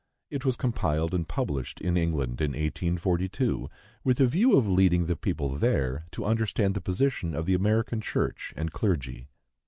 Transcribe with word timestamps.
It 0.31 0.43
was 0.43 0.55
compiled 0.55 1.13
and 1.13 1.27
published 1.27 1.79
in 1.79 1.95
England, 1.95 2.41
in 2.41 2.53
1842, 2.53 3.69
with 4.03 4.19
a 4.19 4.25
view 4.25 4.57
of 4.57 4.67
leading 4.67 5.05
the 5.05 5.15
people 5.15 5.55
there 5.57 6.07
to 6.13 6.25
understand 6.25 6.73
the 6.73 6.81
position 6.81 7.35
of 7.35 7.45
the 7.45 7.53
American 7.53 8.01
church 8.01 8.51
and 8.57 8.71
clergy. 8.71 9.27